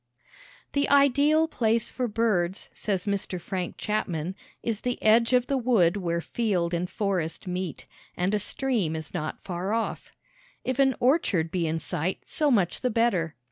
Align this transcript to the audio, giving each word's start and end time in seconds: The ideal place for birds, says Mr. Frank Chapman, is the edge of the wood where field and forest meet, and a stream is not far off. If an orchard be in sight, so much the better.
The 0.73 0.89
ideal 0.89 1.47
place 1.47 1.91
for 1.91 2.07
birds, 2.07 2.69
says 2.73 3.05
Mr. 3.05 3.39
Frank 3.39 3.75
Chapman, 3.77 4.33
is 4.63 4.81
the 4.81 4.99
edge 5.03 5.31
of 5.31 5.45
the 5.45 5.59
wood 5.59 5.95
where 5.95 6.21
field 6.21 6.73
and 6.73 6.89
forest 6.89 7.45
meet, 7.45 7.85
and 8.17 8.33
a 8.33 8.39
stream 8.39 8.95
is 8.95 9.13
not 9.13 9.43
far 9.43 9.73
off. 9.73 10.11
If 10.63 10.79
an 10.79 10.95
orchard 10.99 11.51
be 11.51 11.67
in 11.67 11.77
sight, 11.77 12.21
so 12.25 12.49
much 12.49 12.81
the 12.81 12.89
better. 12.89 13.35